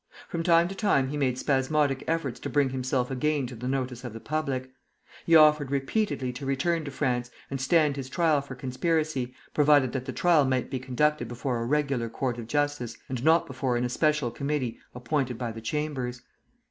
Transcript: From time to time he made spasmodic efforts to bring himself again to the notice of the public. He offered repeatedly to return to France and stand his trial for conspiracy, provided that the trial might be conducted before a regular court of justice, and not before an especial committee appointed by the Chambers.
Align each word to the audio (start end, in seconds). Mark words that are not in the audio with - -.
From 0.29 0.41
time 0.41 0.67
to 0.67 0.73
time 0.73 1.09
he 1.09 1.15
made 1.15 1.37
spasmodic 1.37 2.03
efforts 2.07 2.39
to 2.39 2.49
bring 2.49 2.69
himself 2.71 3.11
again 3.11 3.45
to 3.45 3.55
the 3.55 3.67
notice 3.67 4.03
of 4.03 4.13
the 4.13 4.19
public. 4.19 4.71
He 5.27 5.35
offered 5.35 5.69
repeatedly 5.69 6.33
to 6.33 6.45
return 6.47 6.83
to 6.85 6.89
France 6.89 7.29
and 7.51 7.61
stand 7.61 7.97
his 7.97 8.09
trial 8.09 8.41
for 8.41 8.55
conspiracy, 8.55 9.35
provided 9.53 9.91
that 9.91 10.05
the 10.05 10.11
trial 10.11 10.43
might 10.43 10.71
be 10.71 10.79
conducted 10.79 11.27
before 11.27 11.59
a 11.61 11.65
regular 11.67 12.09
court 12.09 12.39
of 12.39 12.47
justice, 12.47 12.97
and 13.09 13.23
not 13.23 13.45
before 13.45 13.77
an 13.77 13.83
especial 13.85 14.31
committee 14.31 14.79
appointed 14.95 15.37
by 15.37 15.51
the 15.51 15.61
Chambers. 15.61 16.23